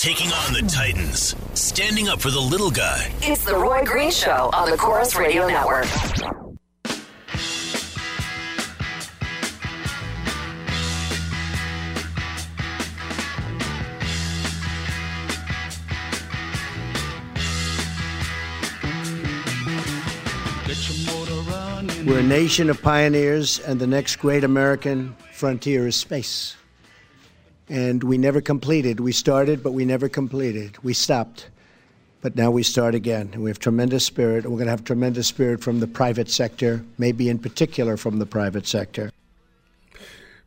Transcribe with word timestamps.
Taking 0.00 0.32
on 0.32 0.54
the 0.54 0.62
Titans, 0.62 1.36
standing 1.52 2.08
up 2.08 2.22
for 2.22 2.30
the 2.30 2.40
little 2.40 2.70
guy. 2.70 3.12
It's 3.20 3.44
the 3.44 3.54
Roy 3.54 3.84
Green 3.84 4.10
Show 4.10 4.48
on 4.54 4.70
the 4.70 4.76
Corus 4.78 5.14
Radio 5.14 5.46
Network. 5.46 5.84
We're 22.06 22.20
a 22.20 22.22
nation 22.22 22.70
of 22.70 22.80
pioneers, 22.80 23.60
and 23.60 23.78
the 23.78 23.86
next 23.86 24.16
great 24.16 24.44
American 24.44 25.14
frontier 25.34 25.86
is 25.86 25.96
space. 25.96 26.56
And 27.70 28.02
we 28.02 28.18
never 28.18 28.40
completed. 28.40 28.98
We 28.98 29.12
started, 29.12 29.62
but 29.62 29.72
we 29.72 29.84
never 29.84 30.08
completed. 30.08 30.76
We 30.82 30.92
stopped. 30.92 31.48
But 32.20 32.34
now 32.34 32.50
we 32.50 32.64
start 32.64 32.96
again. 32.96 33.30
And 33.32 33.44
we 33.44 33.48
have 33.48 33.60
tremendous 33.60 34.04
spirit. 34.04 34.44
We're 34.44 34.56
going 34.56 34.64
to 34.64 34.72
have 34.72 34.82
tremendous 34.82 35.28
spirit 35.28 35.62
from 35.62 35.78
the 35.78 35.86
private 35.86 36.28
sector, 36.28 36.84
maybe 36.98 37.28
in 37.28 37.38
particular 37.38 37.96
from 37.96 38.18
the 38.18 38.26
private 38.26 38.66
sector. 38.66 39.12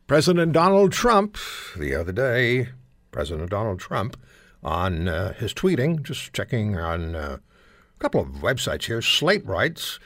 President 0.06 0.52
Donald 0.52 0.92
Trump, 0.92 1.38
the 1.78 1.94
other 1.94 2.12
day, 2.12 2.68
President 3.10 3.48
Donald 3.48 3.80
Trump, 3.80 4.18
on 4.62 5.08
uh, 5.08 5.32
his 5.32 5.54
tweeting, 5.54 6.02
just 6.02 6.34
checking 6.34 6.76
on 6.78 7.16
uh, 7.16 7.38
a 7.38 7.98
couple 8.00 8.20
of 8.20 8.28
websites 8.42 8.84
here, 8.84 9.00
Slate 9.00 9.46
writes, 9.46 9.98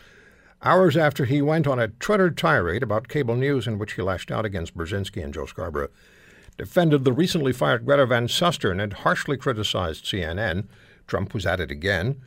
hours 0.62 0.96
after 0.96 1.24
he 1.24 1.42
went 1.42 1.66
on 1.66 1.80
a 1.80 1.88
Twitter 1.88 2.30
tirade 2.30 2.84
about 2.84 3.08
cable 3.08 3.34
news 3.34 3.66
in 3.66 3.76
which 3.76 3.94
he 3.94 4.02
lashed 4.02 4.30
out 4.30 4.44
against 4.44 4.76
Brzezinski 4.76 5.22
and 5.22 5.34
Joe 5.34 5.46
Scarborough, 5.46 5.90
defended 6.58 7.04
the 7.04 7.12
recently 7.12 7.52
fired 7.52 7.86
Greta 7.86 8.04
Van 8.04 8.26
Susteren 8.26 8.82
and 8.82 8.92
harshly 8.92 9.36
criticized 9.36 10.04
CNN. 10.04 10.66
Trump 11.06 11.32
was 11.32 11.46
at 11.46 11.60
it 11.60 11.70
again. 11.70 12.20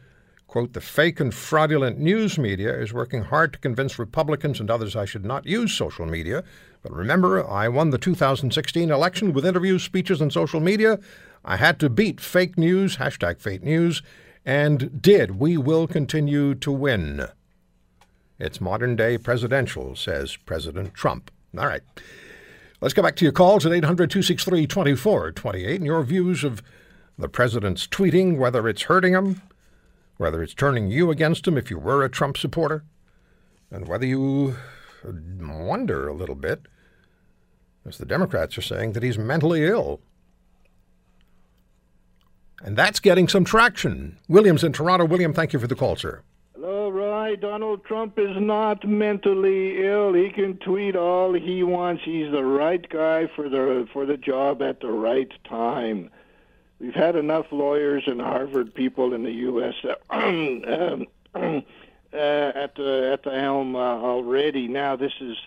Quote, 0.48 0.74
the 0.74 0.82
fake 0.82 1.20
and 1.20 1.34
fraudulent 1.34 2.00
news 2.00 2.38
media 2.38 2.74
is 2.78 2.92
working 2.92 3.24
hard 3.24 3.54
to 3.54 3.60
convince 3.60 4.00
Republicans 4.00 4.60
and 4.60 4.70
others 4.70 4.96
I 4.96 5.06
should 5.06 5.24
not 5.24 5.46
use 5.46 5.74
social 5.74 6.06
media. 6.06 6.44
But 6.82 6.92
remember, 6.92 7.48
I 7.48 7.68
won 7.68 7.92
the 7.92 7.98
2016 7.98 8.90
election 8.90 9.34
with 9.34 9.46
interviews, 9.46 9.84
speeches, 9.84 10.20
and 10.20 10.34
social 10.34 10.60
media. 10.60 11.00
I 11.46 11.58
had 11.58 11.80
to 11.80 11.90
beat 11.90 12.20
fake 12.20 12.58
news, 12.58 12.98
hashtag 12.98 13.40
fake 13.40 13.64
news, 13.64 14.02
and 14.46 15.02
did. 15.02 15.40
We 15.40 15.58
will 15.58 15.88
continue 15.88 16.56
to 16.56 16.72
win. 16.72 17.28
It's 18.40 18.60
modern 18.60 18.96
day 18.96 19.18
presidential, 19.18 19.96
says 19.96 20.36
President 20.36 20.94
Trump. 20.94 21.32
All 21.58 21.68
right. 21.68 21.84
Let's 22.82 22.96
go 22.96 23.04
back 23.04 23.16
to 23.18 23.26
your 23.26 23.32
calls 23.32 23.64
at 23.64 23.72
800 23.72 24.10
263 24.10 24.66
2428 24.66 25.76
and 25.76 25.86
your 25.86 26.02
views 26.02 26.44
of 26.44 26.64
the 27.16 27.30
president's 27.30 27.86
tweeting, 27.86 28.38
whether 28.38 28.68
it's 28.68 28.82
hurting 28.84 29.14
him, 29.14 29.44
whether 30.18 30.42
it's 30.42 30.56
turning 30.56 30.90
you 30.90 31.12
against 31.12 31.48
him 31.48 31.60
if 31.60 31.70
you 31.70 31.78
were 31.78 32.04
a 32.04 32.10
Trump 32.10 32.38
supporter, 32.38 32.84
and 33.70 33.88
whether 33.88 34.08
you 34.08 34.58
wonder 35.40 36.08
a 36.08 36.14
little 36.14 36.34
bit, 36.34 36.64
as 37.86 38.00
the 38.00 38.06
Democrats 38.06 38.58
are 38.58 38.64
saying, 38.64 38.94
that 38.94 39.04
he's 39.04 39.18
mentally 39.18 39.64
ill. 39.64 40.02
And 42.64 42.76
that's 42.76 43.00
getting 43.00 43.28
some 43.28 43.44
traction. 43.44 44.18
William's 44.28 44.64
in 44.64 44.74
Toronto. 44.74 45.06
William, 45.06 45.34
thank 45.34 45.54
you 45.54 45.60
for 45.60 45.68
the 45.68 45.76
call, 45.76 45.96
sir. 45.96 46.24
Roy. 47.22 47.36
Donald 47.36 47.86
Trump 47.86 48.18
is 48.18 48.36
not 48.38 48.88
mentally 48.88 49.86
ill. 49.86 50.14
He 50.14 50.30
can 50.30 50.58
tweet 50.58 50.96
all 50.96 51.34
he 51.34 51.64
wants. 51.64 52.04
He's 52.04 52.32
the 52.32 52.44
right 52.44 52.88
guy 52.90 53.28
for 53.36 53.50
the 53.50 53.88
for 53.94 54.06
the 54.06 54.18
job 54.18 54.62
at 54.62 54.80
the 54.80 54.92
right 54.92 55.32
time. 55.44 56.10
We've 56.80 56.94
had 56.94 57.16
enough 57.16 57.46
lawyers 57.52 58.04
and 58.08 58.20
Harvard 58.20 58.74
people 58.74 59.14
in 59.14 59.24
the 59.24 59.32
U.S. 59.32 59.76
um, 60.10 61.06
uh, 61.36 61.62
at 62.14 62.76
the 62.76 63.10
at 63.14 63.24
the 63.24 63.40
helm 63.40 63.76
uh, 63.76 63.80
already. 63.80 64.68
Now 64.68 64.96
this 64.96 65.14
is 65.22 65.38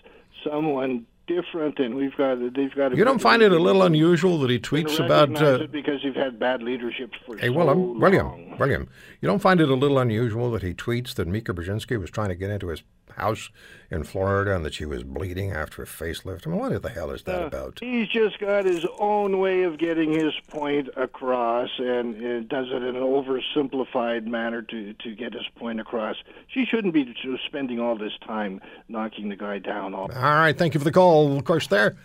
someone 0.43 1.05
different, 1.27 1.79
and 1.79 1.95
we've 1.95 2.15
got 2.15 2.37
they've 2.53 2.73
got. 2.75 2.95
You 2.95 3.03
don't 3.03 3.21
find 3.21 3.41
it 3.41 3.51
a 3.51 3.59
little 3.59 3.83
unusual 3.83 4.39
that 4.39 4.49
he 4.49 4.59
tweets 4.59 5.03
about? 5.03 5.41
Uh, 5.41 5.67
because 5.71 6.03
you've 6.03 6.15
had 6.15 6.39
bad 6.39 6.61
leadership 6.61 7.11
for 7.25 7.37
hey, 7.37 7.47
so 7.47 7.53
William, 7.53 7.99
William. 8.57 8.89
You 9.21 9.27
don't 9.27 9.39
find 9.39 9.59
it 9.59 9.69
a 9.69 9.75
little 9.75 9.99
unusual 9.99 10.51
that 10.51 10.63
he 10.63 10.73
tweets 10.73 11.15
that 11.15 11.27
Mika 11.27 11.53
Brzezinski 11.53 11.99
was 11.99 12.09
trying 12.09 12.29
to 12.29 12.35
get 12.35 12.49
into 12.49 12.67
his 12.67 12.83
house 13.13 13.49
in 13.91 14.03
Florida 14.03 14.55
and 14.55 14.65
that 14.65 14.73
she 14.73 14.85
was 14.85 15.03
bleeding 15.03 15.51
after 15.51 15.81
a 15.83 15.85
facelift? 15.85 16.45
I 16.45 16.49
mean, 16.49 16.59
what 16.59 16.81
the 16.81 16.89
hell 16.89 17.11
is 17.11 17.23
that 17.23 17.43
Uh, 17.43 17.47
about? 17.47 17.79
He's 17.81 18.07
just 18.07 18.39
got 18.39 18.65
his 18.65 18.85
own 18.99 19.39
way 19.39 19.63
of 19.63 19.77
getting 19.77 20.11
his 20.11 20.33
point 20.47 20.89
across, 20.97 21.69
and, 21.77 22.47
does 22.49 22.67
it 22.69 22.83
in 22.83 22.95
an 22.95 23.03
oversimplified 23.03 24.25
manner 24.25 24.61
to 24.63 24.93
to 24.93 25.15
get 25.15 25.33
his 25.33 25.47
point 25.55 25.79
across. 25.79 26.15
She 26.47 26.65
shouldn't 26.65 26.93
be 26.93 27.15
spending 27.45 27.79
all 27.79 27.97
this 27.97 28.13
time 28.25 28.59
knocking 28.87 29.29
the 29.29 29.35
guy 29.35 29.59
down. 29.59 29.93
All 29.93 30.09
All 30.11 30.21
right, 30.21 30.57
thank 30.57 30.73
you 30.73 30.79
for 30.79 30.85
the 30.85 30.91
call. 30.91 31.37
Of 31.37 31.43
course, 31.45 31.67
they're 31.67 31.95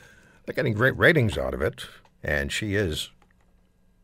they're 0.46 0.54
getting 0.54 0.74
great 0.74 0.96
ratings 0.96 1.36
out 1.36 1.54
of 1.54 1.62
it, 1.62 1.86
and 2.22 2.50
she 2.52 2.74
is 2.74 3.10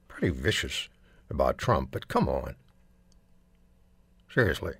pretty 0.08 0.30
vicious 0.30 0.88
about 1.30 1.58
Trump. 1.58 1.90
But 1.90 2.08
come 2.08 2.28
on, 2.28 2.54
seriously, 4.32 4.74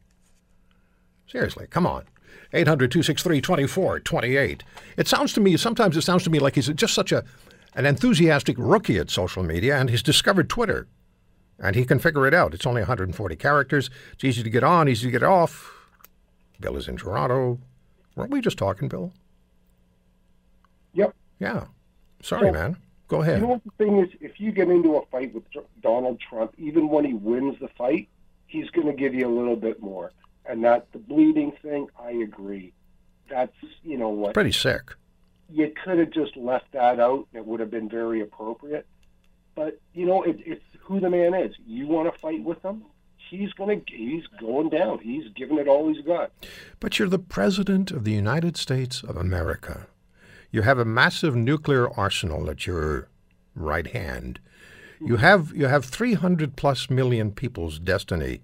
seriously, 1.27 1.67
come 1.69 1.87
on. 1.87 2.05
800 2.53 2.91
263 2.91 3.41
2428. 3.41 4.63
It 4.97 5.09
sounds 5.09 5.33
to 5.35 5.41
me, 5.41 5.57
sometimes 5.57 5.97
it 5.97 6.03
sounds 6.03 6.23
to 6.25 6.31
me 6.31 6.39
like 6.39 6.55
he's 6.55 6.69
just 6.69 6.95
such 6.95 7.13
a 7.13 7.25
an 7.75 7.85
enthusiastic 7.87 8.57
rookie 8.59 8.97
at 8.99 9.11
social 9.11 9.43
media, 9.43 9.77
and 9.79 9.91
he's 9.91 10.03
discovered 10.03 10.49
Twitter. 10.49 10.87
And 11.59 11.75
he 11.77 11.85
can 11.85 11.99
figure 11.99 12.27
it 12.27 12.33
out. 12.35 12.55
It's 12.55 12.67
only 12.67 12.81
140 12.83 13.37
characters. 13.37 13.91
It's 14.13 14.25
easy 14.25 14.43
to 14.43 14.49
get 14.51 14.63
on, 14.65 14.89
easy 14.89 15.07
to 15.07 15.11
get 15.11 15.23
off. 15.23 15.73
Bill 16.61 16.77
is 16.77 16.89
in 16.89 16.97
Toronto. 16.97 17.59
Weren't 18.15 18.31
we 18.31 18.41
just 18.41 18.57
talking, 18.59 18.89
Bill? 18.89 19.13
Yep. 20.95 21.15
Yeah. 21.39 21.65
Sorry, 22.23 22.49
So- 22.49 22.53
man. 22.53 22.77
Go 23.09 23.23
ahead. 23.23 23.37
You 23.37 23.43
know 23.43 23.53
what 23.53 23.65
the 23.65 23.71
thing 23.79 23.99
is? 23.99 24.09
If 24.21 24.41
you 24.41 24.51
get 24.51 24.69
into 24.69 24.97
a 24.97 25.07
fight 25.07 25.33
with 25.33 25.45
Donald 25.81 26.19
Trump, 26.19 26.53
even 26.59 26.89
when 26.89 27.05
he 27.05 27.15
wins 27.15 27.57
the 27.61 27.69
fight, 27.69 28.09
he's 28.47 28.69
going 28.71 28.89
to 28.89 28.93
give 28.93 29.15
you 29.15 29.29
a 29.29 29.31
little 29.33 29.55
bit 29.55 29.81
more. 29.81 30.11
And 30.49 30.65
that 30.65 30.93
the 30.93 30.99
bleeding 30.99 31.53
thing, 31.63 31.89
I 31.99 32.11
agree. 32.11 32.73
That's 33.29 33.53
you 33.83 33.99
know 33.99 34.09
what 34.09 34.35
Pretty 34.35 34.53
sick. 34.53 34.95
you 35.51 35.73
could 35.85 35.99
have 35.99 36.11
just 36.11 36.37
left 36.37 36.73
that 36.73 37.01
out. 37.01 37.27
It 37.33 37.45
would 37.45 37.61
have 37.61 37.71
been 37.71 37.89
very 37.89 38.21
appropriate. 38.21 38.87
But 39.55 39.81
you 39.95 40.07
know, 40.07 40.23
it, 40.23 40.37
it's 40.45 40.65
who 40.81 41.01
the 41.01 41.11
man 41.11 41.35
is. 41.35 41.55
You 41.67 41.87
want 41.87 42.13
to 42.13 42.19
fight 42.21 42.45
with 42.45 42.63
him? 42.65 42.85
He's 43.31 43.53
gonna. 43.55 43.81
He's 43.89 44.25
going 44.39 44.69
down. 44.69 45.01
He's 45.01 45.25
giving 45.35 45.59
it 45.59 45.67
all 45.67 45.93
he's 45.93 46.05
got. 46.05 46.31
But 46.79 46.99
you're 46.99 47.09
the 47.09 47.19
President 47.19 47.91
of 47.91 48.05
the 48.05 48.13
United 48.13 48.57
States 48.57 49.03
of 49.03 49.17
America. 49.17 49.89
You 50.53 50.63
have 50.63 50.79
a 50.79 50.85
massive 50.85 51.35
nuclear 51.35 51.91
arsenal 51.99 52.49
at 52.49 52.67
your 52.67 53.09
right 53.55 53.89
hand. 53.89 54.39
You 55.01 55.17
hmm. 55.17 55.23
have 55.23 55.53
you 55.55 55.67
have 55.67 55.85
300 55.85 56.55
plus 56.57 56.89
million 56.89 57.33
people's 57.33 57.79
destiny 57.81 58.43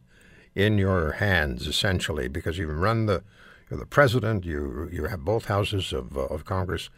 in 0.55 0.79
your 0.79 1.13
hands, 1.13 1.67
essentially, 1.67 2.29
because 2.29 2.59
you 2.59 2.67
run 2.67 3.07
the 3.07 3.23
you're 3.71 3.81
the 3.81 3.87
president. 3.87 4.45
You 4.45 4.89
you 4.93 5.05
have 5.05 5.25
both 5.25 5.47
houses 5.47 5.93
of 5.93 6.17
uh, 6.17 6.23
of 6.27 6.45
Congress. 6.45 6.91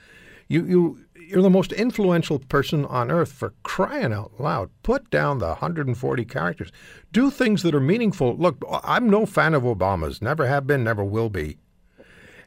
You 0.48 0.64
you 0.64 1.04
you're 1.28 1.42
the 1.42 1.50
most 1.50 1.72
influential 1.72 2.38
person 2.38 2.84
on 2.86 3.10
earth 3.10 3.32
for 3.32 3.54
crying 3.62 4.12
out 4.12 4.32
loud. 4.38 4.70
Put 4.82 5.08
down 5.10 5.38
the 5.38 5.46
140 5.46 6.24
characters. 6.24 6.72
Do 7.12 7.30
things 7.30 7.62
that 7.62 7.74
are 7.74 7.80
meaningful. 7.80 8.36
Look, 8.36 8.62
I'm 8.82 9.08
no 9.08 9.24
fan 9.24 9.54
of 9.54 9.62
Obama's. 9.62 10.20
Never 10.20 10.46
have 10.46 10.66
been. 10.66 10.84
Never 10.84 11.04
will 11.04 11.30
be. 11.30 11.58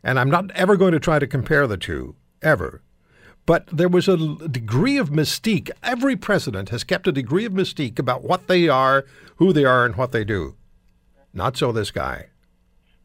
And 0.04 0.20
I'm 0.20 0.30
not 0.30 0.52
ever 0.52 0.76
going 0.76 0.92
to 0.92 1.00
try 1.00 1.20
to 1.20 1.26
compare 1.26 1.66
the 1.66 1.78
two, 1.78 2.16
ever. 2.42 2.82
But 3.48 3.66
there 3.72 3.90
was 3.90 4.10
a 4.10 4.18
degree 4.50 4.98
of 4.98 5.10
mystique. 5.10 5.72
Every 5.82 6.18
president 6.18 6.70
has 6.70 6.84
kept 6.84 7.08
a 7.08 7.14
degree 7.14 7.46
of 7.46 7.54
mystique 7.54 7.98
about 7.98 8.22
what 8.22 8.48
they 8.48 8.68
are, 8.68 9.06
who 9.38 9.54
they 9.54 9.64
are, 9.64 9.86
and 9.86 9.96
what 9.96 10.12
they 10.12 10.26
do. 10.26 10.57
Not 11.38 11.56
so 11.56 11.72
this 11.72 11.92
guy. 11.92 12.26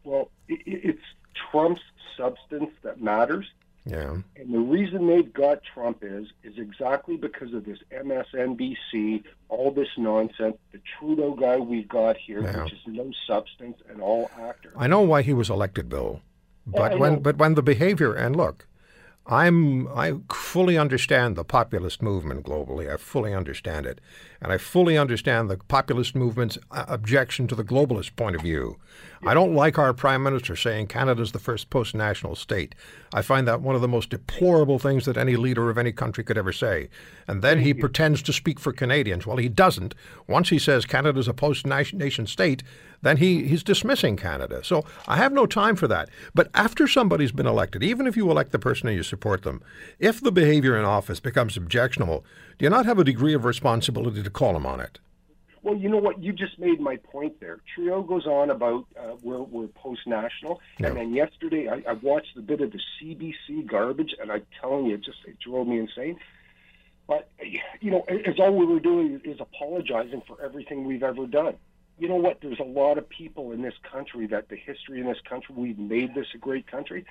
Well, 0.04 0.30
it, 0.48 0.60
it- 0.66 0.80
it's 0.84 1.02
Trump's 1.50 1.82
substance 2.16 2.70
that 2.82 3.00
matters. 3.00 3.46
Yeah. 3.84 4.16
And 4.36 4.54
the 4.54 4.58
reason 4.60 5.06
they've 5.08 5.32
got 5.32 5.58
Trump 5.74 5.98
is 6.02 6.28
is 6.44 6.56
exactly 6.56 7.16
because 7.16 7.52
of 7.52 7.64
this 7.64 7.78
MSNBC, 7.92 9.24
all 9.48 9.70
this 9.72 9.88
nonsense. 9.98 10.56
The 10.72 10.80
Trudeau 10.98 11.34
guy 11.34 11.56
we 11.58 11.82
got 11.82 12.16
here, 12.16 12.42
Yeah. 12.42 12.62
which 12.64 12.72
is 12.72 12.78
no 12.86 13.10
substance 13.26 13.78
and 13.90 14.00
all 14.00 14.30
actor. 14.38 14.72
I 14.76 14.86
know 14.86 15.00
why 15.02 15.22
he 15.22 15.32
was 15.34 15.50
elected, 15.50 15.88
Bill. 15.88 16.20
But 16.66 16.92
I 16.92 16.96
when 16.96 17.20
but 17.20 17.36
when 17.38 17.54
the 17.54 17.62
behavior 17.62 18.14
and 18.14 18.36
look, 18.36 18.66
I'm 19.26 19.86
I 19.88 20.14
fully 20.32 20.76
understand 20.76 21.36
the 21.36 21.44
populist 21.44 22.02
movement 22.02 22.44
globally. 22.44 22.92
I 22.92 22.96
fully 22.96 23.32
understand 23.32 23.86
it, 23.86 24.00
and 24.40 24.52
I 24.52 24.58
fully 24.58 24.98
understand 24.98 25.48
the 25.48 25.58
populist 25.58 26.16
movement's 26.16 26.58
uh, 26.72 26.86
objection 26.88 27.46
to 27.46 27.54
the 27.54 27.62
globalist 27.62 28.16
point 28.16 28.34
of 28.34 28.42
view. 28.42 28.78
I 29.24 29.34
don't 29.34 29.54
like 29.54 29.78
our 29.78 29.94
prime 29.94 30.24
minister 30.24 30.56
saying 30.56 30.88
Canada's 30.88 31.30
the 31.30 31.38
first 31.38 31.70
post-national 31.70 32.34
state. 32.34 32.74
I 33.14 33.22
find 33.22 33.46
that 33.46 33.60
one 33.60 33.76
of 33.76 33.80
the 33.80 33.86
most 33.86 34.10
deplorable 34.10 34.80
things 34.80 35.04
that 35.04 35.16
any 35.16 35.36
leader 35.36 35.70
of 35.70 35.78
any 35.78 35.92
country 35.92 36.24
could 36.24 36.36
ever 36.36 36.52
say. 36.52 36.88
And 37.28 37.40
then 37.40 37.60
he 37.60 37.72
pretends 37.72 38.20
to 38.22 38.32
speak 38.32 38.58
for 38.58 38.72
Canadians. 38.72 39.24
Well, 39.24 39.36
he 39.36 39.48
doesn't. 39.48 39.94
Once 40.26 40.48
he 40.48 40.58
says 40.58 40.84
Canada's 40.84 41.28
a 41.28 41.34
post-nation 41.34 42.26
state, 42.26 42.64
then 43.02 43.18
he, 43.18 43.44
he's 43.46 43.62
dismissing 43.62 44.16
Canada. 44.16 44.62
So 44.64 44.84
I 45.06 45.16
have 45.16 45.32
no 45.32 45.44
time 45.46 45.76
for 45.76 45.88
that. 45.88 46.08
But 46.34 46.48
after 46.54 46.86
somebody's 46.88 47.32
been 47.32 47.46
elected, 47.46 47.82
even 47.82 48.06
if 48.06 48.16
you 48.16 48.30
elect 48.30 48.52
the 48.52 48.58
person 48.58 48.88
and 48.88 48.96
you 48.96 49.02
support 49.02 49.42
them, 49.42 49.62
if 49.98 50.20
the 50.20 50.32
behavior 50.32 50.76
in 50.78 50.84
office 50.84 51.20
becomes 51.20 51.56
objectionable, 51.56 52.24
do 52.58 52.64
you 52.64 52.70
not 52.70 52.86
have 52.86 52.98
a 52.98 53.04
degree 53.04 53.34
of 53.34 53.44
responsibility 53.44 54.22
to 54.22 54.30
call 54.30 54.56
him 54.56 54.64
on 54.66 54.80
it? 54.80 54.98
Well, 55.64 55.76
you 55.76 55.88
know 55.88 55.98
what? 55.98 56.20
You 56.20 56.32
just 56.32 56.58
made 56.58 56.80
my 56.80 56.96
point 56.96 57.38
there. 57.38 57.60
Trio 57.74 58.02
goes 58.02 58.26
on 58.26 58.50
about 58.50 58.84
uh, 58.98 59.14
we're, 59.22 59.42
we're 59.42 59.68
post 59.68 60.00
national, 60.08 60.60
Yeah. 60.80 60.88
and 60.88 60.96
then 60.96 61.14
yesterday 61.14 61.68
I, 61.68 61.88
I 61.88 61.92
watched 61.92 62.36
a 62.36 62.40
bit 62.40 62.60
of 62.60 62.72
the 62.72 62.80
CBC 63.00 63.66
garbage, 63.68 64.12
and 64.20 64.32
I'm 64.32 64.42
telling 64.60 64.86
you, 64.86 64.94
it 64.94 65.04
just 65.04 65.18
it 65.24 65.38
drove 65.38 65.68
me 65.68 65.78
insane. 65.78 66.18
But 67.06 67.30
you 67.80 67.92
know, 67.92 68.04
it's 68.08 68.40
all 68.40 68.52
we 68.56 68.66
were 68.66 68.80
doing 68.80 69.20
is 69.24 69.38
apologizing 69.40 70.22
for 70.26 70.42
everything 70.42 70.84
we've 70.84 71.02
ever 71.04 71.26
done. 71.28 71.54
You 72.02 72.08
know 72.08 72.16
what? 72.16 72.40
There's 72.40 72.58
a 72.58 72.64
lot 72.64 72.98
of 72.98 73.08
people 73.08 73.52
in 73.52 73.62
this 73.62 73.76
country 73.84 74.26
that 74.26 74.48
the 74.48 74.56
history 74.56 74.98
in 74.98 75.06
this 75.06 75.20
country 75.20 75.54
we've 75.56 75.78
made 75.78 76.16
this 76.16 76.26
a 76.34 76.36
great 76.36 76.66
country. 76.66 77.04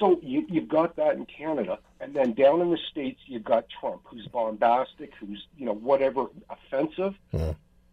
So 0.00 0.18
you, 0.24 0.44
you've 0.48 0.66
got 0.66 0.96
that 0.96 1.14
in 1.14 1.24
Canada, 1.24 1.78
and 2.00 2.12
then 2.12 2.32
down 2.32 2.60
in 2.62 2.72
the 2.72 2.80
states 2.90 3.20
you've 3.26 3.44
got 3.44 3.66
Trump, 3.68 4.00
who's 4.02 4.26
bombastic, 4.26 5.12
who's 5.20 5.46
you 5.56 5.66
know 5.66 5.72
whatever 5.74 6.26
offensive. 6.50 7.14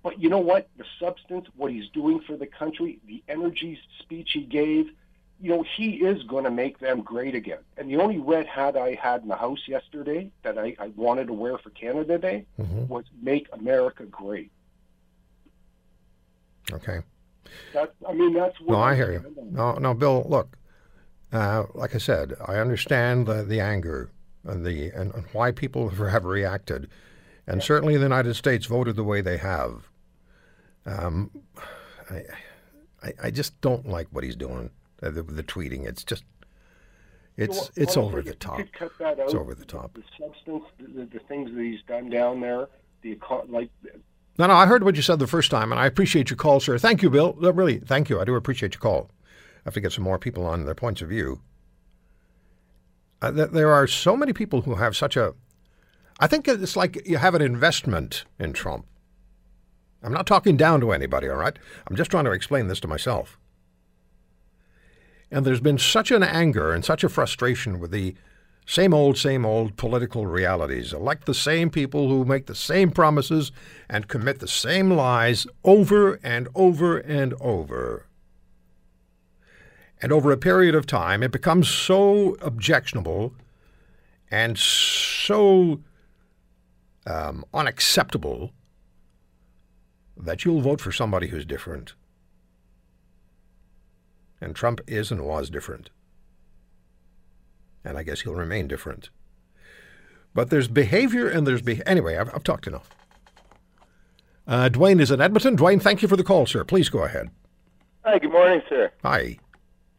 But 0.02 0.20
you 0.20 0.30
know 0.30 0.40
what? 0.40 0.68
The 0.78 0.86
substance, 1.00 1.46
what 1.56 1.72
he's 1.72 1.90
doing 1.90 2.22
for 2.22 2.36
the 2.36 2.48
country, 2.48 3.00
the 3.06 3.22
energy 3.28 3.80
speech 4.00 4.32
he 4.34 4.42
gave, 4.42 4.90
you 5.40 5.52
know, 5.52 5.62
he 5.62 5.98
is 5.98 6.24
going 6.24 6.46
to 6.46 6.50
make 6.50 6.80
them 6.80 7.02
great 7.02 7.36
again. 7.36 7.60
And 7.78 7.88
the 7.88 7.98
only 7.98 8.18
red 8.18 8.48
hat 8.48 8.76
I 8.76 8.96
had 8.96 9.22
in 9.22 9.28
the 9.28 9.36
house 9.36 9.68
yesterday 9.68 10.32
that 10.42 10.58
I, 10.58 10.76
I 10.80 10.88
wanted 10.96 11.28
to 11.28 11.34
wear 11.34 11.60
for 11.60 11.70
Canada 11.70 12.18
Day 12.18 12.48
mm-hmm. 12.60 12.88
was 12.88 13.06
"Make 13.22 13.48
America 13.54 14.06
Great." 14.06 14.50
Okay. 16.74 17.00
That 17.74 17.94
I 18.08 18.14
mean, 18.14 18.34
that's 18.34 18.60
what 18.62 18.74
No, 18.74 18.80
I 18.82 18.96
hear 18.96 19.12
you. 19.12 19.36
No, 19.52 19.74
no, 19.74 19.94
Bill. 19.94 20.26
Look, 20.28 20.58
uh, 21.32 21.64
like 21.74 21.96
I 21.96 21.98
said, 21.98 22.34
I 22.46 22.56
understand 22.56 23.26
the, 23.28 23.44
the 23.44 23.60
anger 23.60 24.12
and 24.44 24.66
the 24.66 24.90
and, 24.92 25.14
and 25.14 25.26
why 25.34 25.52
people 25.52 25.90
have- 26.10 26.26
reacted, 26.26 26.90
and 27.48 27.64
certainly 27.64 27.96
the 27.98 28.04
United 28.04 28.36
States 28.36 28.66
voted 28.66 28.96
the 28.96 29.04
way 29.04 29.22
they 29.22 29.38
have. 29.38 29.90
Um, 30.86 31.32
I, 32.10 32.24
I, 33.04 33.14
I 33.24 33.32
just 33.32 33.60
don't 33.62 33.88
like 33.88 34.08
what 34.12 34.24
he's 34.24 34.36
doing. 34.36 34.70
Uh, 35.02 35.10
the, 35.12 35.24
the 35.24 35.44
tweeting. 35.44 35.86
It's 35.88 36.04
just, 36.04 36.24
it's 37.38 37.72
it's 37.76 37.96
over 37.96 38.22
the 38.22 38.32
you 38.32 38.36
top. 38.36 38.58
could 38.58 38.74
cut 38.74 38.92
that 39.00 39.18
It's 39.20 39.34
over 39.34 39.56
the 39.56 39.66
top. 39.66 39.94
The 39.94 40.04
substance, 40.20 40.64
the, 40.78 40.88
the, 40.88 41.06
the 41.06 41.20
things 41.28 41.52
that 41.54 41.62
he's 41.62 41.82
done 41.88 42.10
down 42.10 42.42
there, 42.42 42.68
the 43.02 43.18
like 43.48 43.70
No, 44.40 44.48
no, 44.48 44.54
I 44.54 44.68
heard 44.68 44.86
what 44.86 44.96
you 44.96 45.02
said 45.02 45.20
the 45.20 45.28
first 45.28 45.52
time, 45.52 45.74
and 45.74 45.82
I 45.82 45.86
appreciate 45.86 46.30
your 46.30 46.38
call, 46.38 46.62
sir. 46.62 46.78
Thank 46.78 47.04
you, 47.04 47.10
Bill. 47.10 47.36
No, 47.42 47.52
really, 47.52 47.80
thank 47.80 48.10
you. 48.10 48.22
I 48.22 48.24
do 48.24 48.36
appreciate 48.36 48.74
your 48.74 48.80
call. 48.80 49.10
I 49.58 49.62
have 49.66 49.74
to 49.74 49.82
get 49.82 49.92
some 49.92 50.06
more 50.06 50.18
people 50.18 50.46
on 50.46 50.64
their 50.64 50.74
points 50.74 51.02
of 51.02 51.10
view. 51.10 51.42
Uh, 53.22 53.34
th- 53.34 53.50
there 53.50 53.74
are 53.74 53.86
so 53.86 54.16
many 54.16 54.32
people 54.32 54.62
who 54.62 54.76
have 54.76 54.96
such 54.96 55.18
a. 55.18 55.34
I 56.22 56.28
think 56.28 56.48
it's 56.48 56.78
like 56.78 57.06
you 57.06 57.18
have 57.18 57.36
an 57.36 57.42
investment 57.42 58.24
in 58.40 58.54
Trump. 58.54 58.86
I'm 60.02 60.14
not 60.14 60.26
talking 60.26 60.56
down 60.56 60.80
to 60.80 60.94
anybody, 60.94 61.28
all 61.28 61.36
right? 61.36 61.60
I'm 61.90 61.98
just 61.98 62.10
trying 62.10 62.24
to 62.24 62.32
explain 62.32 62.68
this 62.68 62.80
to 62.80 62.88
myself. 62.88 63.38
And 65.30 65.46
there's 65.46 65.60
been 65.60 65.78
such 65.78 66.12
an 66.12 66.24
anger 66.24 66.72
and 66.72 66.86
such 66.86 67.04
a 67.04 67.10
frustration 67.10 67.78
with 67.78 67.92
the 67.92 68.16
same 68.70 68.94
old, 68.94 69.18
same 69.18 69.48
old 69.48 69.78
political 69.78 70.28
realities. 70.28 70.94
Elect 70.94 71.26
the 71.26 71.34
same 71.34 71.72
people 71.72 72.08
who 72.08 72.24
make 72.24 72.46
the 72.46 72.54
same 72.54 72.92
promises 72.92 73.52
and 73.90 74.08
commit 74.08 74.38
the 74.38 74.48
same 74.48 74.92
lies 74.92 75.48
over 75.64 76.20
and 76.22 76.48
over 76.54 77.00
and 77.00 77.34
over. 77.42 78.06
And 80.00 80.12
over 80.12 80.32
a 80.32 80.38
period 80.38 80.76
of 80.76 80.86
time, 80.86 81.24
it 81.24 81.32
becomes 81.32 81.68
so 81.68 82.38
objectionable 82.42 83.34
and 84.30 84.56
so 84.56 85.82
um, 87.08 87.44
unacceptable 87.52 88.52
that 90.16 90.46
you'll 90.46 90.62
vote 90.62 90.80
for 90.80 90.92
somebody 90.92 91.30
who's 91.30 91.44
different. 91.44 91.96
And 94.40 94.56
Trump 94.56 94.80
is 94.86 95.10
and 95.10 95.26
was 95.26 95.50
different. 95.50 95.90
And 97.84 97.98
I 97.98 98.04
guess 98.04 98.22
he'll 98.22 98.36
remain 98.36 98.68
different. 98.68 99.10
But 100.34 100.50
there's 100.50 100.68
behavior 100.68 101.28
and 101.28 101.48
there's 101.48 101.62
be- 101.62 101.82
anyway. 101.86 102.18
I've, 102.18 102.34
I've 102.34 102.44
talked 102.44 102.68
enough. 102.68 102.90
Uh, 104.48 104.70
Dwayne 104.70 105.00
is 105.00 105.12
in 105.12 105.22
Edmonton. 105.22 105.56
Dwayne, 105.56 105.82
thank 105.82 106.02
you 106.02 106.08
for 106.08 106.18
the 106.18 106.24
call, 106.24 106.46
sir. 106.46 106.64
Please 106.64 106.90
go 106.90 107.04
ahead. 107.04 107.30
Hi, 108.04 108.18
good 108.20 108.32
morning, 108.32 108.62
sir. 108.68 108.92
Hi. 109.04 109.38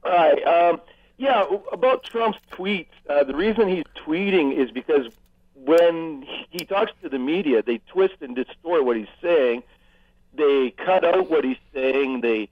Hi. 0.05 0.33
Um, 0.43 0.81
yeah, 1.19 1.45
about 1.73 2.03
Trump's 2.05 2.39
tweets. 2.51 2.89
Uh, 3.09 3.25
the 3.25 3.35
reason 3.35 3.69
he's 3.69 3.85
tweeting 3.95 4.57
is 4.57 4.71
because 4.71 5.07
when 5.55 6.27
he 6.49 6.65
talks 6.65 6.93
to 7.03 7.09
the 7.09 7.19
media, 7.19 7.63
they 7.63 7.79
twist 7.87 8.15
and 8.21 8.35
distort 8.35 8.85
what 8.85 8.97
he's 8.97 9.07
saying. 9.23 9.63
They 10.33 10.71
cut 10.71 11.05
out 11.05 11.31
what 11.31 11.45
he's 11.45 11.59
saying. 11.75 12.23
They 12.23 12.49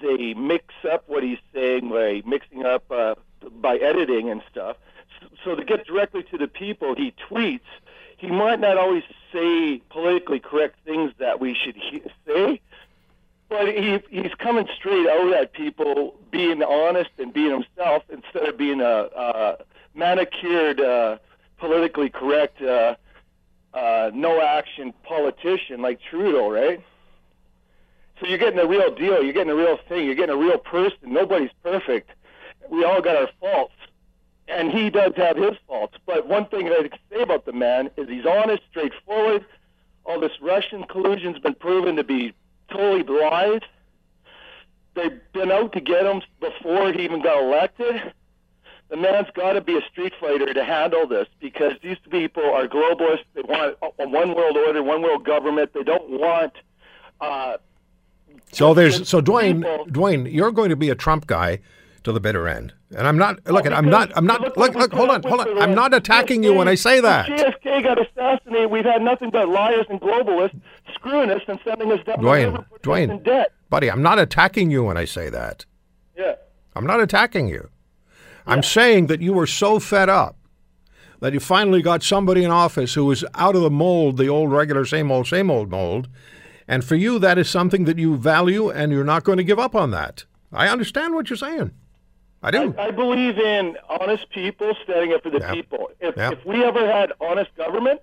they 0.00 0.34
mix 0.34 0.74
up 0.90 1.04
what 1.06 1.22
he's 1.22 1.38
saying 1.54 1.88
by 1.88 2.22
mixing 2.26 2.64
up 2.64 2.90
uh, 2.90 3.14
by 3.60 3.76
editing 3.76 4.30
and 4.30 4.42
stuff. 4.50 4.76
So 5.44 5.54
to 5.54 5.64
get 5.64 5.86
directly 5.86 6.22
to 6.24 6.38
the 6.38 6.48
people, 6.48 6.94
he 6.94 7.14
tweets. 7.30 7.60
He 8.16 8.28
might 8.28 8.60
not 8.60 8.78
always 8.78 9.02
say 9.32 9.82
politically 9.90 10.38
correct 10.38 10.76
things 10.84 11.12
that 11.18 11.40
we 11.40 11.54
should 11.54 11.76
he- 11.76 12.02
say, 12.26 12.60
but 13.48 13.68
he, 13.68 13.98
he's 14.10 14.32
coming 14.38 14.68
straight 14.76 15.08
out 15.08 15.32
at 15.34 15.52
people 15.52 16.14
being 16.30 16.62
honest 16.62 17.10
and 17.18 17.32
being 17.32 17.50
himself 17.50 18.02
instead 18.08 18.48
of 18.48 18.56
being 18.56 18.80
a, 18.80 19.08
a 19.14 19.56
manicured, 19.94 20.80
uh, 20.80 21.18
politically 21.58 22.08
correct, 22.08 22.62
uh, 22.62 22.94
uh, 23.74 24.10
no 24.14 24.40
action 24.40 24.92
politician 25.02 25.82
like 25.82 26.00
Trudeau, 26.00 26.50
right? 26.50 26.82
So 28.20 28.26
you're 28.28 28.38
getting 28.38 28.58
the 28.58 28.68
real 28.68 28.94
deal. 28.94 29.22
You're 29.22 29.32
getting 29.32 29.50
a 29.50 29.56
real 29.56 29.78
thing. 29.88 30.06
You're 30.06 30.14
getting 30.14 30.34
a 30.34 30.38
real 30.38 30.58
person. 30.58 30.98
Nobody's 31.04 31.50
perfect. 31.62 32.10
We 32.70 32.84
all 32.84 33.00
got 33.02 33.16
our 33.16 33.28
faults. 33.40 33.74
And 34.48 34.70
he 34.72 34.90
does 34.90 35.12
have 35.16 35.36
his 35.36 35.56
faults. 35.66 35.96
But 36.04 36.26
one 36.28 36.46
thing 36.46 36.66
that 36.66 36.78
I 36.80 36.88
can 36.88 36.98
say 37.10 37.22
about 37.22 37.46
the 37.46 37.52
man 37.52 37.90
is 37.96 38.08
he's 38.08 38.26
honest, 38.26 38.62
straightforward. 38.70 39.44
All 40.04 40.20
this 40.20 40.32
Russian 40.40 40.84
collusion's 40.84 41.38
been 41.38 41.54
proven 41.54 41.96
to 41.96 42.04
be 42.04 42.34
totally 42.70 43.02
lies. 43.04 43.60
They've 44.94 45.20
been 45.32 45.50
out 45.50 45.72
to 45.72 45.80
get 45.80 46.04
him 46.04 46.22
before 46.40 46.92
he 46.92 47.02
even 47.04 47.22
got 47.22 47.42
elected. 47.42 48.12
The 48.90 48.96
man's 48.98 49.28
got 49.34 49.54
to 49.54 49.62
be 49.62 49.78
a 49.78 49.80
street 49.90 50.12
fighter 50.20 50.52
to 50.52 50.64
handle 50.64 51.06
this 51.06 51.26
because 51.40 51.72
these 51.82 51.96
people 52.10 52.42
are 52.44 52.66
globalists. 52.68 53.24
They 53.32 53.40
want 53.42 53.78
a 53.98 54.06
one 54.08 54.34
world 54.34 54.56
order, 54.56 54.82
one 54.82 55.00
world 55.02 55.24
government. 55.24 55.72
They 55.72 55.82
don't 55.82 56.10
want. 56.10 56.52
Uh, 57.18 57.56
So 58.52 58.74
there's 58.74 59.08
so 59.08 59.22
Dwayne, 59.22 59.62
people- 59.62 59.86
Dwayne, 59.86 60.30
you're 60.30 60.50
going 60.52 60.68
to 60.70 60.76
be 60.76 60.90
a 60.90 60.94
Trump 60.94 61.26
guy 61.26 61.60
to 62.04 62.12
the 62.12 62.20
bitter 62.20 62.48
end, 62.48 62.72
and 62.96 63.06
I'm 63.06 63.16
not. 63.18 63.44
Look, 63.46 63.66
oh, 63.66 63.70
I'm 63.70 63.88
not. 63.88 64.12
I'm 64.16 64.26
not. 64.26 64.40
look 64.40 64.56
Look, 64.56 64.74
look. 64.74 64.92
Hold 64.92 65.10
on, 65.10 65.22
hold 65.22 65.40
on. 65.40 65.58
I'm 65.58 65.74
not 65.74 65.94
attacking 65.94 66.42
you 66.42 66.54
when 66.54 66.68
I 66.68 66.74
say 66.74 67.00
that. 67.00 67.26
JFK 67.26 67.82
got 67.82 67.98
assassinated, 68.00 68.70
we've 68.70 68.84
had 68.84 69.02
nothing 69.02 69.30
but 69.30 69.48
liars 69.48 69.86
and 69.88 70.00
globalists 70.00 70.60
screwing 70.94 71.30
us 71.30 71.42
and 71.48 71.58
sending 71.64 71.90
us 71.92 72.04
down 72.04 72.20
the 72.20 72.26
Dwayne, 72.26 72.58
in 72.58 72.64
Dwayne, 72.80 73.24
debt. 73.24 73.52
buddy, 73.70 73.90
I'm 73.90 74.02
not 74.02 74.18
attacking 74.18 74.70
you 74.70 74.84
when 74.84 74.96
I 74.96 75.04
say 75.04 75.30
that. 75.30 75.64
Yeah. 76.16 76.34
I'm 76.74 76.86
not 76.86 77.00
attacking 77.00 77.48
you. 77.48 77.68
I'm 78.46 78.62
saying 78.62 79.06
that 79.06 79.20
you 79.20 79.32
were 79.32 79.46
so 79.46 79.78
fed 79.78 80.08
up 80.08 80.36
that 81.20 81.32
you 81.32 81.38
finally 81.38 81.82
got 81.82 82.02
somebody 82.02 82.42
in 82.42 82.50
office 82.50 82.94
who 82.94 83.04
was 83.04 83.24
out 83.34 83.54
of 83.54 83.62
the 83.62 83.70
mold, 83.70 84.16
the 84.16 84.26
old 84.26 84.50
regular 84.50 84.84
same 84.84 85.10
old 85.12 85.28
same 85.28 85.50
old 85.50 85.70
mold, 85.70 86.08
and 86.66 86.84
for 86.84 86.96
you 86.96 87.18
that 87.20 87.38
is 87.38 87.48
something 87.48 87.84
that 87.84 87.98
you 87.98 88.16
value 88.16 88.68
and 88.70 88.90
you're 88.90 89.04
not 89.04 89.22
going 89.22 89.38
to 89.38 89.44
give 89.44 89.58
up 89.58 89.74
on 89.76 89.92
that. 89.92 90.24
I 90.52 90.68
understand 90.68 91.14
what 91.14 91.30
you're 91.30 91.36
saying. 91.36 91.70
I 92.42 92.50
do. 92.50 92.74
I, 92.78 92.86
I 92.86 92.90
believe 92.90 93.38
in 93.38 93.76
honest 93.88 94.28
people 94.30 94.74
standing 94.82 95.12
up 95.12 95.22
for 95.22 95.30
the 95.30 95.38
Yeah. 95.40 95.52
people. 95.52 95.90
If, 96.00 96.16
Yeah. 96.16 96.32
if 96.32 96.44
we 96.44 96.64
ever 96.64 96.84
had 96.90 97.12
honest 97.20 97.54
government, 97.56 98.00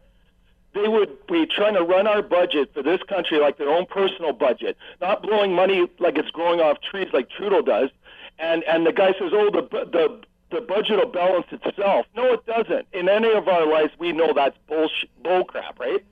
they 0.74 0.88
would 0.88 1.26
be 1.28 1.46
trying 1.46 1.74
to 1.74 1.84
run 1.84 2.08
our 2.08 2.22
budget 2.22 2.74
for 2.74 2.84
this 2.84 3.02
country 3.04 3.40
like 3.40 3.58
their 3.58 3.70
own 3.70 3.86
personal 3.86 4.34
budget, 4.34 4.78
not 5.02 5.22
blowing 5.24 5.54
money 5.54 5.90
like 6.00 6.18
it's 6.18 6.30
growing 6.32 6.60
off 6.62 6.78
trees 6.82 7.10
like 7.12 7.30
Trudeau 7.30 7.62
does. 7.62 7.90
And 8.38 8.64
and 8.64 8.86
the 8.86 8.94
guy 8.94 9.14
says, 9.20 9.32
"Oh, 9.34 9.50
the 9.50 9.64
the 9.92 10.22
the 10.52 10.62
budget 10.62 10.98
will 10.98 11.08
balance 11.12 11.48
itself." 11.52 12.06
No, 12.16 12.34
it 12.34 12.46
doesn't. 12.46 12.88
In 12.94 13.10
any 13.10 13.32
of 13.34 13.48
our 13.50 13.66
lives, 13.66 13.92
we 14.00 14.14
know 14.14 14.32
that's 14.34 14.58
bullshit, 14.68 15.10
bull 15.22 15.44
crap, 15.44 15.78
right? 15.80 16.04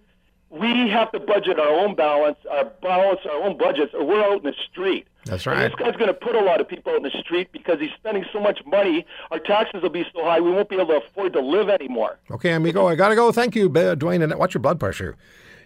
We 0.50 0.88
have 0.90 1.12
to 1.12 1.20
budget 1.20 1.60
our 1.60 1.68
own 1.68 1.96
balance, 1.96 2.38
our 2.50 2.66
balance 2.82 3.20
our 3.26 3.44
own 3.44 3.58
budgets, 3.58 3.94
or 3.94 4.06
we're 4.06 4.24
out 4.24 4.38
in 4.38 4.44
the 4.44 4.54
street. 4.72 5.06
That's 5.26 5.46
And 5.46 5.56
right. 5.58 5.68
this 5.70 5.76
guy's 5.78 5.96
going 5.98 6.08
to 6.08 6.14
put 6.14 6.36
a 6.36 6.40
lot 6.40 6.62
of 6.62 6.68
people 6.70 6.94
out 6.94 6.98
in 6.98 7.04
the 7.04 7.10
street 7.20 7.52
because 7.52 7.82
he's 7.82 7.92
spending 7.98 8.24
so 8.32 8.40
much 8.40 8.60
money. 8.66 9.06
Our 9.32 9.40
taxes 9.40 9.82
will 9.84 9.90
be 9.90 10.06
so 10.16 10.24
high, 10.24 10.40
we 10.40 10.52
won't 10.52 10.70
be 10.70 10.76
able 10.76 10.88
to 11.00 11.06
afford 11.06 11.34
to 11.34 11.42
live 11.42 11.68
anymore. 11.68 12.18
Okay, 12.32 12.54
amigo, 12.54 12.88
I 12.88 12.96
gotta 12.96 13.16
go. 13.16 13.32
Thank 13.34 13.56
you, 13.56 13.70
Dwayne. 13.70 14.24
And 14.24 14.34
what's 14.40 14.54
your 14.54 14.62
blood 14.62 14.80
pressure? 14.80 15.18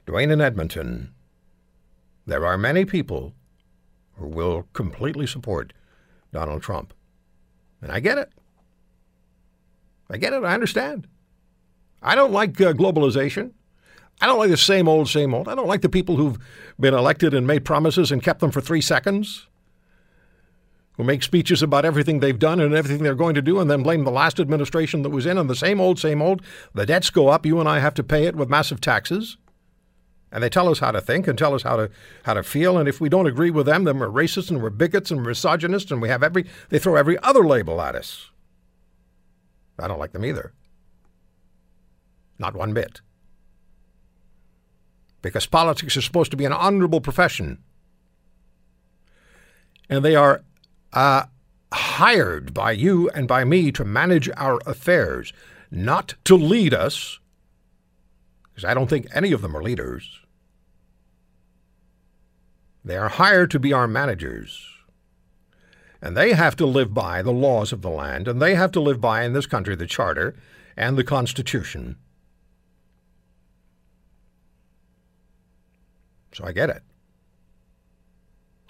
Dwayne 0.07 0.31
in 0.31 0.41
Edmonton. 0.41 1.13
There 2.25 2.43
are 2.45 2.57
many 2.57 2.83
people 2.85 3.33
who 4.15 4.27
will 4.27 4.67
completely 4.73 5.27
support 5.27 5.73
Donald 6.33 6.63
Trump, 6.63 6.93
and 7.83 7.91
I 7.91 8.00
get 8.00 8.17
it. 8.17 8.31
I 10.09 10.17
get 10.17 10.33
it. 10.33 10.43
I 10.43 10.53
understand. 10.55 11.07
I 12.01 12.15
don't 12.15 12.31
like 12.31 12.59
uh, 12.59 12.73
globalization. 12.73 13.51
I 14.21 14.27
don't 14.27 14.37
like 14.37 14.51
the 14.51 14.57
same 14.57 14.87
old, 14.87 15.09
same 15.09 15.33
old. 15.33 15.47
I 15.47 15.55
don't 15.55 15.67
like 15.67 15.81
the 15.81 15.89
people 15.89 16.15
who've 16.15 16.37
been 16.79 16.93
elected 16.93 17.33
and 17.33 17.47
made 17.47 17.65
promises 17.65 18.11
and 18.11 18.21
kept 18.21 18.39
them 18.39 18.51
for 18.51 18.61
three 18.61 18.81
seconds, 18.81 19.47
who 20.93 21.03
make 21.03 21.23
speeches 21.23 21.63
about 21.63 21.85
everything 21.85 22.19
they've 22.19 22.37
done 22.37 22.59
and 22.59 22.75
everything 22.75 23.01
they're 23.01 23.15
going 23.15 23.33
to 23.33 23.41
do 23.41 23.59
and 23.59 23.69
then 23.69 23.81
blame 23.81 24.03
the 24.03 24.11
last 24.11 24.39
administration 24.39 25.01
that 25.01 25.09
was 25.09 25.25
in 25.25 25.39
and 25.39 25.49
the 25.49 25.55
same 25.55 25.81
old, 25.81 25.97
same 25.97 26.21
old. 26.21 26.43
The 26.75 26.85
debts 26.85 27.09
go 27.09 27.29
up. 27.29 27.47
You 27.47 27.59
and 27.59 27.67
I 27.67 27.79
have 27.79 27.95
to 27.95 28.03
pay 28.03 28.25
it 28.25 28.35
with 28.35 28.49
massive 28.49 28.79
taxes. 28.79 29.37
And 30.31 30.43
they 30.43 30.49
tell 30.49 30.69
us 30.69 30.79
how 30.79 30.91
to 30.91 31.01
think 31.01 31.27
and 31.27 31.37
tell 31.37 31.53
us 31.53 31.63
how 31.63 31.75
to 31.75 31.89
how 32.23 32.35
to 32.35 32.43
feel. 32.43 32.77
And 32.77 32.87
if 32.87 33.01
we 33.01 33.09
don't 33.09 33.27
agree 33.27 33.51
with 33.51 33.65
them, 33.65 33.83
then 33.83 33.99
we're 33.99 34.07
racist 34.07 34.49
and 34.49 34.61
we're 34.61 34.69
bigots 34.69 35.11
and 35.11 35.23
misogynists 35.23 35.91
and 35.91 36.01
we 36.01 36.07
have 36.07 36.23
every 36.23 36.45
they 36.69 36.79
throw 36.79 36.95
every 36.95 37.17
other 37.19 37.45
label 37.45 37.81
at 37.81 37.95
us. 37.95 38.29
I 39.77 39.87
don't 39.87 39.99
like 39.99 40.13
them 40.13 40.23
either. 40.23 40.53
Not 42.39 42.55
one 42.55 42.73
bit. 42.73 43.01
Because 45.21 45.45
politics 45.45 45.95
is 45.97 46.05
supposed 46.05 46.31
to 46.31 46.37
be 46.37 46.45
an 46.45 46.53
honorable 46.53 47.01
profession. 47.01 47.59
And 49.89 50.03
they 50.03 50.15
are 50.15 50.43
uh, 50.93 51.23
hired 51.73 52.53
by 52.53 52.71
you 52.71 53.09
and 53.09 53.27
by 53.27 53.43
me 53.43 53.71
to 53.73 53.85
manage 53.85 54.29
our 54.37 54.59
affairs, 54.65 55.33
not 55.69 56.15
to 56.25 56.35
lead 56.35 56.73
us, 56.73 57.19
because 58.49 58.65
I 58.65 58.73
don't 58.73 58.89
think 58.89 59.07
any 59.13 59.31
of 59.31 59.41
them 59.41 59.55
are 59.55 59.63
leaders. 59.63 60.19
They 62.83 62.97
are 62.97 63.09
hired 63.09 63.51
to 63.51 63.59
be 63.59 63.73
our 63.73 63.87
managers. 63.87 64.67
And 66.01 66.17
they 66.17 66.33
have 66.33 66.55
to 66.55 66.65
live 66.65 66.93
by 66.93 67.21
the 67.21 67.31
laws 67.31 67.71
of 67.71 67.81
the 67.81 67.89
land, 67.89 68.27
and 68.27 68.41
they 68.41 68.55
have 68.55 68.71
to 68.71 68.81
live 68.81 68.99
by, 68.99 69.23
in 69.23 69.33
this 69.33 69.45
country, 69.45 69.75
the 69.75 69.85
Charter 69.85 70.35
and 70.75 70.97
the 70.97 71.03
Constitution. 71.03 71.97
So 76.33 76.45
I 76.45 76.51
get 76.51 76.69
it. 76.69 76.83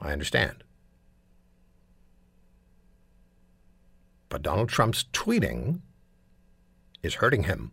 I 0.02 0.12
understand. 0.12 0.64
But 4.30 4.42
Donald 4.42 4.70
Trump's 4.70 5.06
tweeting 5.14 5.82
is 7.04 7.16
hurting 7.16 7.44
him. 7.44 7.72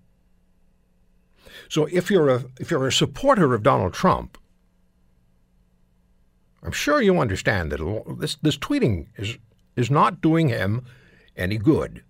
So 1.68 1.86
if 1.90 2.10
you're 2.10 2.28
a 2.28 2.44
if 2.60 2.70
you're 2.70 2.86
a 2.86 2.92
supporter 2.92 3.54
of 3.54 3.62
Donald 3.62 3.94
Trump, 3.94 4.38
I'm 6.62 6.72
sure 6.72 7.00
you 7.00 7.18
understand 7.20 7.72
that 7.72 8.16
this 8.18 8.36
this 8.36 8.58
tweeting 8.58 9.06
is 9.16 9.38
is 9.76 9.90
not 9.90 10.20
doing 10.20 10.48
him 10.48 10.84
any 11.36 11.56
good. 11.56 12.02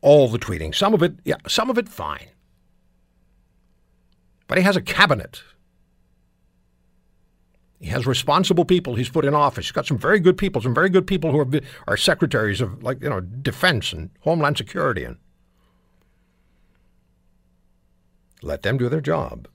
All 0.00 0.28
the 0.28 0.38
tweeting, 0.38 0.74
some 0.74 0.94
of 0.94 1.02
it, 1.02 1.14
yeah, 1.24 1.36
some 1.48 1.70
of 1.70 1.78
it 1.78 1.88
fine. 1.88 2.28
But 4.48 4.58
he 4.58 4.64
has 4.64 4.76
a 4.76 4.82
cabinet. 4.82 5.42
He 7.78 7.88
has 7.90 8.06
responsible 8.06 8.64
people 8.64 8.96
he's 8.96 9.10
put 9.10 9.24
in 9.24 9.34
office. 9.34 9.66
He's 9.66 9.72
got 9.72 9.86
some 9.86 9.98
very 9.98 10.18
good 10.18 10.36
people, 10.36 10.60
some 10.60 10.74
very 10.74 10.88
good 10.88 11.06
people 11.06 11.30
who 11.30 11.38
are, 11.38 11.60
are 11.86 11.96
secretaries 11.96 12.60
of, 12.60 12.82
like, 12.82 13.00
you 13.00 13.08
know, 13.08 13.20
defense 13.20 13.92
and 13.92 14.10
homeland 14.22 14.56
security. 14.56 15.04
And 15.04 15.18
let 18.42 18.62
them 18.62 18.78
do 18.78 18.88
their 18.88 19.00
job. 19.00 19.46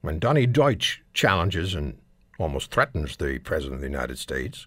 When 0.00 0.18
Donny 0.18 0.46
Deutsch 0.46 1.02
challenges 1.12 1.74
and 1.74 1.98
almost 2.38 2.70
threatens 2.72 3.16
the 3.16 3.38
President 3.38 3.76
of 3.76 3.80
the 3.80 3.86
United 3.86 4.18
States, 4.18 4.66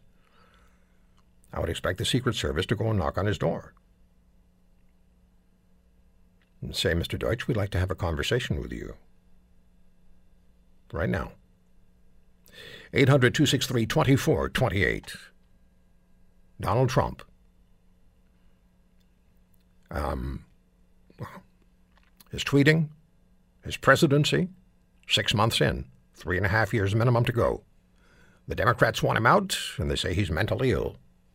I 1.52 1.60
would 1.60 1.70
expect 1.70 1.98
the 1.98 2.06
Secret 2.06 2.36
Service 2.36 2.66
to 2.68 2.76
go 2.76 2.90
and 2.90 3.00
knock 3.00 3.18
on 3.18 3.26
his 3.26 3.38
door 3.38 3.74
say, 6.74 6.94
Mr. 6.94 7.18
Deutsch, 7.18 7.48
we'd 7.48 7.58
like 7.58 7.70
to 7.72 7.80
have 7.80 7.92
a 7.92 7.96
conversation 7.96 8.62
with 8.62 8.72
you. 8.72 8.96
Right 10.92 11.10
now. 11.10 11.32
800 12.94 13.34
263 13.34 13.86
2428. 13.86 15.16
Donald 16.60 16.90
Trump. 16.90 17.22
Um, 19.92 20.46
his 22.32 22.44
tweeting, 22.44 22.90
his 23.64 23.78
presidency, 23.78 24.50
six 25.08 25.34
months 25.34 25.62
in, 25.62 25.86
three 26.14 26.38
and 26.38 26.46
a 26.46 26.50
half 26.50 26.74
years 26.74 26.96
minimum 26.96 27.24
to 27.26 27.32
go. 27.32 27.64
The 28.48 28.56
Democrats 28.56 29.04
want 29.04 29.18
him 29.18 29.26
out, 29.26 29.58
and 29.78 29.92
they 29.92 29.96
say 29.96 30.14
he's 30.14 30.32
mentally 30.32 30.72
ill. 30.72 30.96